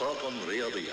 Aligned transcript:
محطات 0.00 0.16
رياضية 0.48 0.92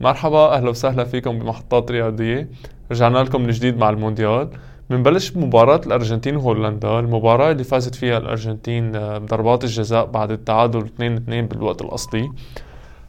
مرحبا 0.00 0.54
أهلا 0.54 0.70
وسهلا 0.70 1.04
فيكم 1.04 1.38
بمحطات 1.38 1.90
رياضية. 1.90 2.50
رجعنا 2.90 3.18
لكم 3.18 3.40
من 3.40 3.50
جديد 3.50 3.78
مع 3.78 3.90
المونديال. 3.90 4.50
بنبلش 4.90 5.30
بمباراة 5.30 5.80
الأرجنتين 5.86 6.36
وهولندا 6.36 6.98
المباراة 6.98 7.50
اللي 7.52 7.64
فازت 7.64 7.94
فيها 7.94 8.18
الأرجنتين 8.18 8.96
آه، 8.96 9.18
بضربات 9.18 9.64
الجزاء 9.64 10.06
بعد 10.06 10.30
التعادل 10.30 10.86
2-2 10.86 11.48
بالوقت 11.48 11.82
الأصلي. 11.82 12.32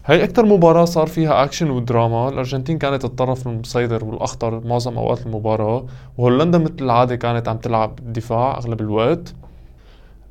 هي 0.05 0.23
أكثر 0.23 0.45
مباراة 0.45 0.85
صار 0.85 1.07
فيها 1.07 1.43
أكشن 1.43 1.69
ودراما. 1.69 2.29
الأرجنتين 2.29 2.77
كانت 2.77 3.05
الطرف 3.05 3.47
المسيطر 3.47 4.05
والأخطر 4.05 4.61
معظم 4.67 4.97
أوقات 4.97 5.25
المباراة 5.25 5.85
وهولندا 6.17 6.57
مثل 6.57 6.73
العادة 6.81 7.15
كانت 7.15 7.47
عم 7.47 7.57
تلعب 7.57 8.13
دفاع 8.13 8.57
أغلب 8.57 8.81
الوقت. 8.81 9.33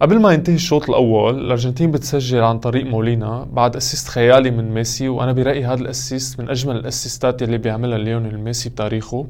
قبل 0.03 0.21
ما 0.21 0.33
ينتهي 0.33 0.55
الشوط 0.55 0.89
الأول 0.89 1.39
الأرجنتين 1.39 1.91
بتسجل 1.91 2.41
عن 2.43 2.59
طريق 2.59 2.87
مولينا 2.87 3.47
بعد 3.53 3.77
assist 3.77 4.09
خيالي 4.09 4.51
من 4.51 4.75
ميسي 4.75 5.09
وأنا 5.09 5.33
برأيي 5.33 5.65
هذا 5.65 5.81
ال 5.81 5.90
assist 5.90 6.41
من 6.41 6.51
أجمل 6.51 6.77
الاسيستات 6.77 7.43
اللي 7.43 7.59
بيعملها 7.59 7.99
ليونيل 7.99 8.41
ميسي 8.41 8.69
بتاريخه. 8.69 9.27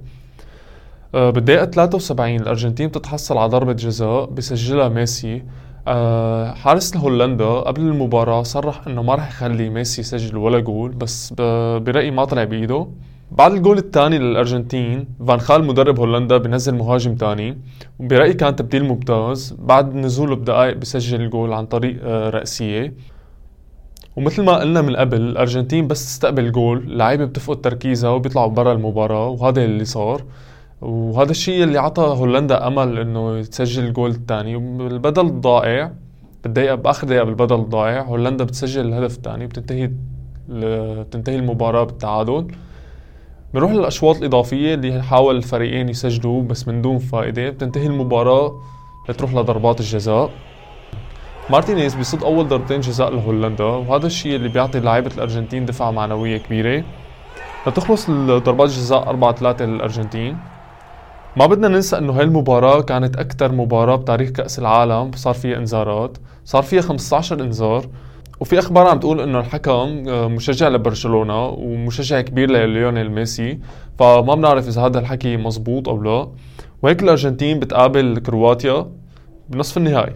آه، 1.14 1.30
بالدقيقة 1.30 1.64
73 1.64 2.36
الأرجنتين 2.36 2.88
بتتحصل 2.88 3.38
على 3.38 3.50
ضربة 3.50 3.72
جزاء 3.72 4.26
بسجلها 4.26 4.88
ميسي. 4.88 5.42
حارس 6.54 6.96
هولندا 6.96 7.60
قبل 7.60 7.80
المباراة 7.80 8.42
صرح 8.42 8.86
إنه 8.86 9.02
ما 9.02 9.14
راح 9.14 9.28
يخلي 9.28 9.70
ميسي 9.70 10.00
يسجل 10.00 10.36
ولا 10.36 10.58
جول 10.58 10.90
بس 10.90 11.32
برأيي 11.78 12.10
ما 12.10 12.24
طلع 12.24 12.44
بإيده. 12.44 12.86
بعد 13.30 13.52
الجول 13.52 13.78
الثاني 13.78 14.18
للأرجنتين 14.18 15.08
فان 15.28 15.40
خال 15.40 15.64
مدرب 15.64 15.98
هولندا 15.98 16.36
بنزل 16.36 16.74
مهاجم 16.74 17.16
ثاني. 17.20 17.58
وبرايي 17.98 18.34
كان 18.34 18.56
تبديل 18.56 18.84
ممتاز. 18.84 19.56
بعد 19.58 19.94
نزوله 19.94 20.36
بدقائق 20.36 20.76
بسجل 20.76 21.20
الجول 21.20 21.52
عن 21.52 21.66
طريق 21.66 21.96
آه، 22.04 22.30
رأسية. 22.30 22.94
ومثل 24.16 24.42
ما 24.42 24.56
قلنا 24.56 24.82
من 24.82 24.96
قبل 24.96 25.20
الأرجنتين 25.20 25.88
بس 25.88 26.04
تستقبل 26.04 26.52
جول 26.52 26.78
اللعيبه 26.78 27.24
بتفقد 27.24 27.60
تركيزها 27.60 28.10
وبيطلعوا 28.10 28.50
برا 28.50 28.72
المباراة 28.72 29.28
وهذا 29.28 29.64
اللي 29.64 29.84
صار. 29.84 30.22
وهذا 30.82 31.30
الشيء 31.30 31.64
اللي 31.64 31.78
عطى 31.78 32.02
هولندا 32.02 32.66
أمل 32.66 32.98
إنه 32.98 33.42
تسجل 33.42 33.84
الجول 33.84 34.10
الثاني 34.10 34.56
وبالبدل 34.56 35.26
الضائع 35.26 35.92
بالدقيقه 36.42 36.74
باخر 36.74 37.06
دقيقة 37.06 37.24
بالبدل 37.24 37.56
الضائع 37.56 38.02
هولندا 38.02 38.44
بتسجل 38.44 38.86
الهدف 38.88 39.16
الثاني 39.16 39.44
وبتنتهي 39.44 39.90
بتنتهي 40.48 41.36
المباراة 41.36 41.84
بالتعادل. 41.84 42.48
بنروح 43.54 43.72
للأشواط 43.72 44.16
الإضافية 44.16 44.74
اللي 44.74 45.02
حاول 45.02 45.36
الفريقين 45.36 45.88
يسجلوا 45.88 46.42
بس 46.42 46.68
من 46.68 46.82
دون 46.82 46.98
فائدة. 46.98 47.50
بتنتهي 47.50 47.86
المباراة 47.86 48.60
لتروح 49.08 49.34
لضربات 49.34 49.80
الجزاء. 49.80 50.30
مارتينيز 51.50 51.94
بيصد 51.94 52.24
أول 52.24 52.48
ضربتين 52.48 52.80
جزاء 52.80 53.10
لهولندا 53.10 53.64
وهذا 53.64 54.06
الشيء 54.06 54.36
اللي 54.36 54.48
بيعطي 54.48 54.80
لعيبة 54.80 55.10
الأرجنتين 55.14 55.66
دفعه 55.66 55.90
معنوية 55.90 56.38
كبيرة. 56.38 56.84
لتخلص 57.66 58.10
ضربات 58.10 58.68
الجزاء 58.68 59.08
4 59.08 59.32
3 59.32 59.64
للأرجنتين. 59.64 60.51
ما 61.36 61.46
بدنا 61.46 61.68
ننسى 61.68 61.98
إنه 61.98 62.12
هاي 62.12 62.24
المباراة 62.24 62.80
كانت 62.80 63.16
أكثر 63.16 63.52
مباراة 63.52 63.96
بتاريخ 63.96 64.30
كأس 64.30 64.58
العالم 64.58 65.10
صار 65.14 65.34
فيها 65.34 65.58
انذارات، 65.58 66.18
صار 66.44 66.62
فيها 66.62 66.80
15 66.80 67.40
انذار، 67.40 67.86
وفي 68.40 68.58
أخبار 68.58 68.86
عم 68.86 69.00
تقول 69.00 69.20
إنه 69.20 69.40
الحكم 69.40 70.08
آه، 70.08 70.28
مشجع 70.28 70.68
لبرشلونة 70.68 71.46
ومشجع 71.46 72.20
كبير 72.20 72.50
لليونيل 72.50 73.10
ميسي 73.10 73.58
فما 73.98 74.34
بنعرف 74.34 74.68
إذا 74.68 74.82
هذا 74.82 74.98
الحكي 74.98 75.36
مزبوط 75.36 75.88
أو 75.88 76.02
لا. 76.02 76.28
وهيك 76.82 77.02
الأرجنتين 77.02 77.60
بتقابل 77.60 78.18
كرواتيا 78.26 78.86
بنصف 79.48 79.76
النهائي. 79.76 80.12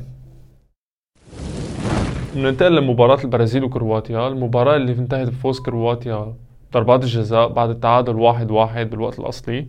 بننتقل 2.34 2.77
لمباراة 2.77 3.19
البرازيل 3.25 3.65
وكرواتيا 3.65 4.28
المباراة 4.28 4.77
اللي 4.77 4.93
انتهت 4.93 5.28
بفوز 5.28 5.60
كرواتيا 5.60 6.34
ضربات 6.72 7.03
الجزاء 7.03 7.48
بعد 7.48 7.71
التعادل 7.71 8.16
واحد 8.16 8.50
واحد 8.50 8.91
بالوقت 8.91 9.19
الأصلي. 9.19 9.66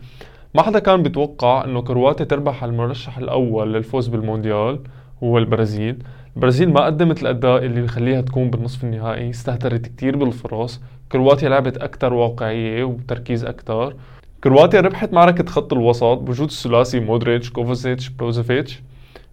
ما 0.58 0.64
حدا 0.64 0.80
كان 0.80 1.04
بيتوقع 1.04 1.66
إنه 1.66 1.82
كرواتيا 1.82 2.26
تربح 2.26 2.64
المرشح 2.64 3.18
الأول 3.18 3.74
للفوز 3.74 4.08
بالمونديال 4.08 4.80
هو 5.24 5.38
البرازيل. 5.38 6.04
البرازيل 6.36 6.74
ما 6.74 6.86
قدمت 6.86 7.22
الأداء 7.22 7.66
اللي 7.66 7.82
بخليها 7.82 8.22
تكون 8.22 8.50
بالنصف 8.50 8.84
النهائي 8.84 9.30
استهترت 9.30 9.86
كتير 9.86 10.18
بالفرص. 10.18 10.82
كرواتيا 11.12 11.50
لعبت 11.50 11.78
أكثر 11.78 12.14
واقعية 12.14 12.84
وتركيز 12.84 13.46
أكثر 13.46 13.96
كرواتيا 14.44 14.82
ربحت 14.82 15.14
معركة 15.14 15.46
خط 15.46 15.74
الوسط 15.74 16.18
بوجود 16.18 16.48
الثلاثي 16.48 17.00
مودريتش 17.00 17.50
كوفازيتش 17.50 18.10
بروزوفيتش 18.10 18.84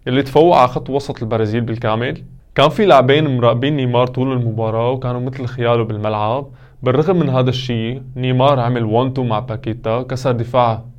اللي 0.07 0.23
تفوق 0.23 0.55
على 0.57 0.67
خط 0.67 0.89
وسط 0.89 1.21
البرازيل 1.21 1.61
بالكامل. 1.61 2.23
كان 2.55 2.69
في 2.69 2.85
لاعبين 2.85 3.37
مراقبين 3.37 3.75
نيمار 3.75 4.07
طول 4.07 4.31
المباراة 4.31 4.91
وكانوا 4.91 5.21
مثل 5.21 5.45
خياله 5.45 5.83
بالملعب. 5.83 6.47
بالرغم 6.83 7.19
من 7.19 7.29
هذا 7.29 7.49
الشيء 7.49 8.01
نيمار 8.15 8.59
عمل 8.59 8.83
1 8.83 9.11
2 9.11 9.27
مع 9.27 9.39
باكيتا 9.39 10.01
كسر 10.01 10.31
دفاع 10.31 10.94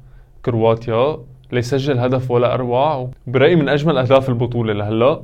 كرواتيا 0.46 1.18
ليسجل 1.52 1.98
هدف 1.98 2.30
ولا 2.30 2.54
أروع 2.54 3.10
برأيي 3.26 3.56
من 3.56 3.68
أجمل 3.68 3.98
أهداف 3.98 4.28
البطولة 4.28 4.72
لهلأ. 4.72 5.20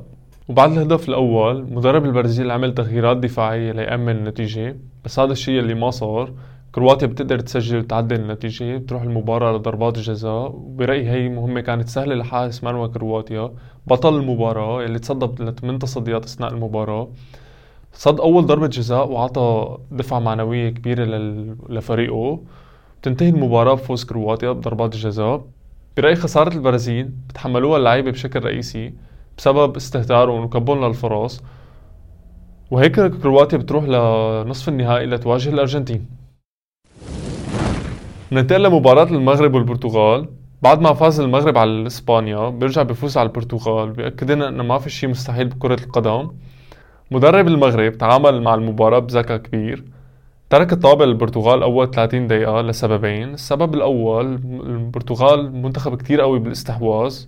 وبعد 0.49 0.71
الهدف 0.71 1.09
الأول 1.09 1.73
مدرب 1.73 2.05
البرازيل 2.05 2.51
عمل 2.51 2.73
تغييرات 2.73 3.17
دفاعية 3.17 3.71
ليأمن 3.71 4.15
النتيجة 4.15 4.77
بس 5.05 5.19
هذا 5.19 5.31
الشيء 5.31 5.59
اللي 5.59 5.73
ما 5.73 5.89
صار. 5.91 6.31
كرواتيا 6.75 7.07
بتقدر 7.07 7.39
تسجل 7.39 7.77
وتعدل 7.77 8.19
النتيجة 8.19 8.77
بتروح 8.77 9.01
المباراة 9.01 9.57
لضربات 9.57 9.97
الجزاء 9.97 10.51
وبرأيي 10.55 11.09
هي 11.09 11.29
مهمة 11.29 11.61
كانت 11.61 11.89
سهلة 11.89 12.15
لحارس 12.15 12.63
مرمى 12.63 12.87
كرواتيا. 12.87 13.51
بطل 13.87 14.15
المباراة 14.15 14.85
اللي 14.85 14.99
تصدى 14.99 15.43
لثمان 15.43 15.79
تصديات 15.79 16.25
أثناء 16.25 16.53
المباراة. 16.53 17.07
صد 17.93 18.19
أول 18.19 18.45
ضربة 18.45 18.67
جزاء 18.67 19.11
وعطى 19.11 19.77
دفعة 19.91 20.19
معنوية 20.19 20.69
كبيرة 20.69 21.05
لفريقه. 21.69 22.39
بتنتهي 23.03 23.29
المباراة 23.29 23.73
بفوز 23.73 24.03
كرواتيا 24.03 24.51
بضربات 24.51 24.95
الجزاء 24.95 25.45
برأيي 25.97 26.15
خسارة 26.15 26.53
البرازيل 26.53 27.11
بتحملوها 27.29 27.77
اللعيبة 27.77 28.11
بشكل 28.11 28.43
رئيسي 28.43 28.93
بسبب 29.37 29.75
استهتارهم 29.75 30.43
وكبهم 30.43 30.85
للفرص 30.85 31.41
وهيك 32.71 32.99
كرواتيا 33.01 33.57
بتروح 33.57 33.83
لنصف 33.83 34.69
النهائي 34.69 35.05
لتواجه 35.05 35.49
الأرجنتين. 35.49 36.05
ننتقل 38.31 38.63
لمباراة 38.63 39.03
المغرب 39.03 39.53
والبرتغال. 39.53 40.29
بعد 40.61 40.81
ما 40.81 40.93
فاز 40.93 41.19
المغرب 41.19 41.57
على 41.57 41.87
إسبانيا 41.87 42.49
بيرجع 42.49 42.83
بيفوز 42.83 43.17
على 43.17 43.27
البرتغال 43.27 43.89
بيأكد 43.89 44.31
لنا 44.31 44.47
انه 44.47 44.63
ما 44.63 44.77
في 44.77 44.89
شيء 44.89 45.09
مستحيل 45.09 45.47
بكرة 45.47 45.83
القدم. 45.83 46.31
مدرب 47.11 47.47
المغرب 47.47 47.97
تعامل 47.97 48.41
مع 48.41 48.53
المباراة 48.53 48.99
بذكاء 48.99 49.37
كبير. 49.37 49.92
ترك 50.53 50.73
الطابع 50.73 51.05
للبرتغال 51.05 51.63
أول 51.63 51.91
30 51.91 52.27
دقيقة 52.27 52.61
لسببين. 52.61 53.33
السبب 53.33 53.73
الأول 53.73 54.25
البرتغال 54.65 55.53
منتخب 55.61 55.95
كتير 55.97 56.21
قوي 56.21 56.39
بالاستحواذ. 56.39 57.25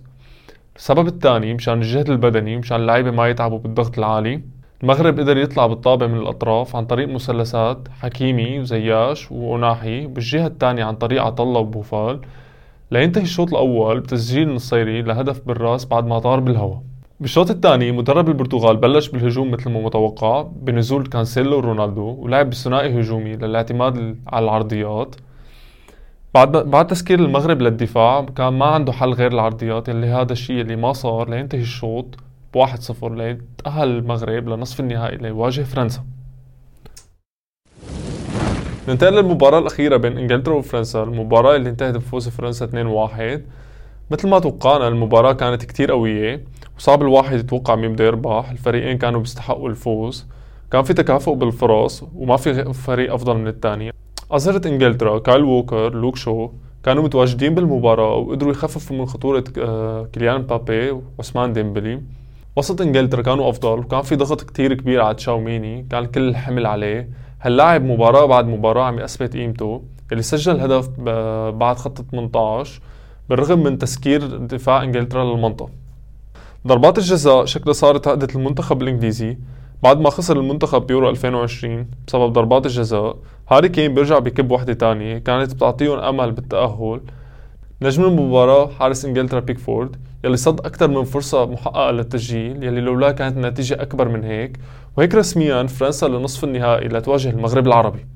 السبب 0.76 1.06
الثاني 1.06 1.54
مشان 1.54 1.74
الجهد 1.74 2.10
البدني 2.10 2.56
مشان 2.56 2.80
اللعيبة 2.80 3.10
ما 3.10 3.28
يتعبوا 3.28 3.58
بالضغط 3.58 3.98
العالي. 3.98 4.42
المغرب 4.82 5.20
قدر 5.20 5.36
يطلع 5.36 5.66
بالطابع 5.66 6.06
من 6.06 6.18
الأطراف 6.18 6.76
عن 6.76 6.86
طريق 6.86 7.08
مثلثات 7.08 7.88
حكيمي 8.00 8.60
وزياش 8.60 9.32
وناحي 9.32 10.06
بالجهة 10.06 10.46
الثانية 10.46 10.84
عن 10.84 10.94
طريق 10.94 11.22
عطله 11.22 11.58
وبوفال. 11.58 12.20
لينتهي 12.90 13.22
الشوط 13.22 13.48
الأول 13.48 14.00
بتسجيل 14.00 14.48
النصيري 14.48 15.02
لهدف 15.02 15.40
بالراس 15.46 15.84
بعد 15.84 16.06
ما 16.06 16.18
طار 16.18 16.40
بالهواء. 16.40 16.85
بالشوط 17.20 17.50
الثاني 17.50 17.92
مدرب 17.92 18.28
البرتغال 18.28 18.76
بلش 18.76 19.08
بالهجوم 19.08 19.50
مثل 19.50 19.70
ما 19.70 19.80
متوقع 19.80 20.42
بنزول 20.42 21.06
كانسيلو 21.06 21.56
ورونالدو 21.56 22.02
ولعب 22.02 22.50
بثنائي 22.50 23.00
هجومي 23.00 23.36
للاعتماد 23.36 24.18
على 24.26 24.44
العرضيات. 24.44 25.16
بعد 26.34 26.52
بعد 26.56 26.86
تسكير 26.86 27.18
المغرب 27.20 27.62
للدفاع 27.62 28.26
كان 28.36 28.48
ما 28.48 28.66
عنده 28.66 28.92
حل 28.92 29.12
غير 29.12 29.32
العرضيات 29.32 29.88
اللي 29.88 30.06
هذا 30.06 30.32
الشيء 30.32 30.60
اللي 30.60 30.76
ما 30.76 30.92
صار 30.92 31.30
لينتهي 31.30 31.60
الشوط 31.60 32.06
بواحد 32.54 32.80
صفر 32.80 33.14
ليتأهل 33.14 33.88
المغرب 33.88 34.48
لنصف 34.48 34.80
النهائي 34.80 35.16
ليواجه 35.16 35.62
فرنسا. 35.62 36.04
ننتقل 38.88 39.14
للمباراة 39.14 39.58
الأخيرة 39.58 39.96
بين 39.96 40.18
إنجلترا 40.18 40.54
وفرنسا 40.54 41.02
المباراة 41.02 41.56
اللي 41.56 41.70
انتهت 41.70 41.94
بفوز 41.94 42.28
فرنسا 42.28 42.66
2-1 42.66 43.40
مثل 44.10 44.28
ما 44.28 44.38
توقعنا 44.38 44.88
المباراة 44.88 45.32
كانت 45.32 45.64
كتير 45.64 45.92
قوية 45.92 46.44
وصعب 46.78 47.02
الواحد 47.02 47.38
يتوقع 47.38 47.74
مين 47.74 47.92
بده 47.92 48.04
يربح. 48.04 48.50
الفريقين 48.50 48.98
كانوا 48.98 49.20
بيستحقوا 49.20 49.68
الفوز. 49.68 50.26
كان 50.72 50.82
في 50.82 50.94
تكافؤ 50.94 51.34
بالفرص 51.34 52.04
وما 52.14 52.36
في 52.36 52.72
فريق 52.72 53.12
أفضل 53.14 53.36
من 53.36 53.48
الثاني 53.48 53.92
أظهرت 54.30 54.66
إنجلترا 54.66 55.18
كايل 55.18 55.44
ووكر 55.44 55.94
لوك 55.94 56.16
شو 56.16 56.50
كانوا 56.84 57.02
متواجدين 57.02 57.54
بالمباراة 57.54 58.14
وقدروا 58.14 58.52
يخففوا 58.52 58.96
من 58.96 59.06
خطورة 59.06 59.44
آه، 59.58 60.08
كيليان 60.12 60.42
مبابي 60.42 60.90
وعثمان 61.18 61.52
ديمبلي. 61.52 62.02
وسط 62.56 62.80
إنجلترا 62.80 63.22
كانوا 63.22 63.50
أفضل 63.50 63.78
وكان 63.78 64.02
في 64.02 64.16
ضغط 64.16 64.42
كتير 64.42 64.74
كبير 64.74 65.00
على 65.02 65.14
تشاوميني 65.14 65.86
كان 65.90 66.06
كل 66.06 66.28
الحمل 66.28 66.66
عليه. 66.66 67.08
هاللاعب 67.40 67.84
مباراة 67.84 68.26
بعد 68.26 68.46
مباراة 68.46 68.84
عم 68.84 68.98
يثبت 68.98 69.36
قيمته. 69.36 69.82
اللي 70.12 70.22
سجل 70.22 70.60
هدف 70.60 71.00
بعد 71.50 71.76
خط 71.76 72.00
18 72.00 72.80
بالرغم 73.28 73.62
من 73.62 73.78
تسكير 73.78 74.36
دفاع 74.36 74.82
إنجلترا 74.82 75.24
للمنطقة. 75.24 75.70
ضربات 76.66 76.98
الجزاء 76.98 77.44
شكلها 77.44 77.72
صارت 77.72 78.08
عقدة 78.08 78.28
المنتخب 78.34 78.82
الإنجليزي 78.82 79.38
بعد 79.82 80.00
ما 80.00 80.10
خسر 80.10 80.40
المنتخب 80.40 80.86
بيورو 80.86 81.10
2020 81.10 81.86
بسبب 82.06 82.32
ضربات 82.32 82.66
الجزاء. 82.66 83.16
هاري 83.48 83.68
كين 83.68 83.94
بيرجع 83.94 84.18
بكب 84.18 84.50
وحدة 84.50 84.72
تانية 84.72 85.18
كانت 85.18 85.54
بتعطيهم 85.54 85.98
أمل 85.98 86.32
بالتأهل. 86.32 87.00
نجم 87.82 88.04
المباراة 88.04 88.68
حارس 88.68 89.04
إنجلترا 89.04 89.40
بيكفورد 89.40 89.96
يلي 90.24 90.36
صد 90.36 90.60
أكثر 90.60 90.88
من 90.88 91.04
فرصة 91.04 91.46
محققة 91.46 91.90
للتسجيل 91.90 92.64
يلي 92.64 92.80
لولا 92.80 93.12
كانت 93.12 93.36
النتيجة 93.36 93.82
أكبر 93.82 94.08
من 94.08 94.24
هيك 94.24 94.58
وهيك 94.96 95.14
رسميا 95.14 95.66
فرنسا 95.66 96.06
لنصف 96.06 96.44
النهائي 96.44 96.88
لتواجه 96.88 97.30
المغرب 97.30 97.66
العربي. 97.66 98.06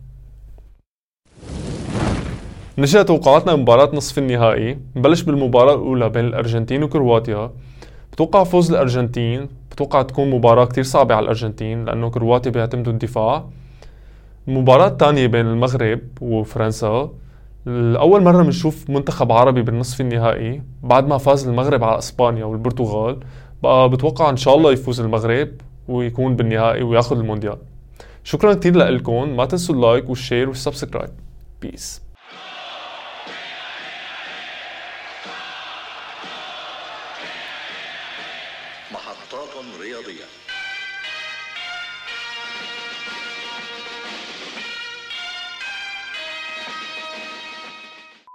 نجي 2.81 3.05
توقعاتنا 3.05 3.57
مباراة 3.57 3.91
نصف 3.95 4.19
النهائي 4.19 4.79
نبلش 4.97 5.23
بالمباراة 5.23 5.75
الأولى 5.75 6.09
بين 6.09 6.25
الأرجنتين 6.25 6.83
وكرواتيا. 6.83 7.51
بتوقع 8.13 8.45
فوز 8.45 8.71
الأرجنتين 8.71 9.49
بتوقع 9.71 10.03
تكون 10.03 10.31
مباراة 10.31 10.65
كتير 10.65 10.85
صعبة 10.85 11.15
على 11.15 11.25
الأرجنتين 11.25 11.85
لأنه 11.85 12.11
كرواتيا 12.11 12.51
بيعتمدوا 12.51 12.93
الدفاع. 12.93 13.45
المباراة 14.49 14.87
الثانية 14.87 15.27
بين 15.27 15.47
المغرب 15.47 16.01
وفرنسا. 16.21 17.11
لأول 17.67 18.23
مرة 18.23 18.43
بنشوف 18.43 18.91
منتخب 18.91 19.33
عربي 19.33 19.63
بالنصف 19.63 20.01
النهائي 20.01 20.63
بعد 20.83 21.09
ما 21.09 21.19
فاز 21.19 21.49
المغرب 21.49 21.85
على 21.85 21.99
إسبانيا 21.99 22.45
والبرتغال. 22.45 23.17
بقى 23.63 23.89
بتوقع 23.89 24.31
إن 24.31 24.37
شاء 24.37 24.57
الله 24.57 24.73
يفوز 24.73 25.01
المغرب 25.01 25.49
ويكون 25.89 26.37
بالنهائي 26.37 26.83
وياخذ 26.83 27.19
المونديال. 27.19 27.59
شكرا 28.25 28.55
كثير 28.55 28.77
لكم 28.77 29.37
ما 29.37 29.45
تنسوا 29.45 29.75
ال 29.75 29.82
like 29.82 30.09
وال 30.09 30.20
share 30.20 30.49
وال 30.49 30.60
subscribe 30.60 31.11
peace 31.63 32.10
محطات 38.93 39.65
رياضية. 39.81 40.25